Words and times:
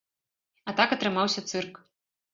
А 0.71 0.75
так 0.81 0.95
атрымаўся 0.97 1.47
цырк. 1.53 1.73